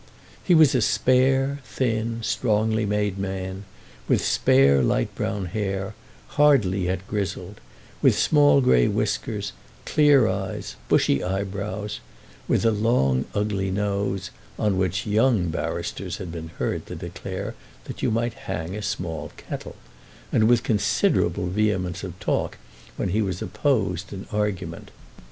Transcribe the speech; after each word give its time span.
He 0.43 0.55
was 0.55 0.73
a 0.73 0.81
spare, 0.81 1.59
thin, 1.63 2.23
strongly 2.23 2.87
made 2.87 3.19
man, 3.19 3.65
with 4.07 4.25
spare 4.25 4.81
light 4.81 5.13
brown 5.13 5.45
hair, 5.45 5.93
hardly 6.29 6.85
yet 6.85 7.07
grizzled, 7.07 7.61
with 8.01 8.17
small 8.17 8.61
grey 8.61 8.87
whiskers, 8.87 9.53
clear 9.85 10.27
eyes, 10.27 10.75
bushy 10.89 11.23
eyebrows, 11.23 11.99
with 12.47 12.65
a 12.65 12.71
long 12.71 13.25
ugly 13.35 13.69
nose, 13.69 14.31
on 14.57 14.79
which 14.79 15.05
young 15.05 15.49
barristers 15.51 16.17
had 16.17 16.31
been 16.31 16.49
heard 16.57 16.87
to 16.87 16.95
declare 16.95 17.53
that 17.83 18.01
you 18.01 18.09
might 18.09 18.33
hang 18.49 18.75
a 18.75 18.81
small 18.81 19.31
kettle, 19.37 19.75
and 20.31 20.45
with 20.49 20.63
considerable 20.63 21.45
vehemence 21.45 22.03
of 22.03 22.19
talk 22.19 22.57
when 22.97 23.09
he 23.09 23.21
was 23.21 23.39
opposed 23.39 24.11
in 24.11 24.25
argument. 24.31 24.89